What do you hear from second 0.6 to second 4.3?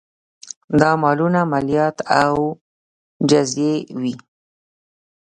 دا مالونه مالیات او جزیې وې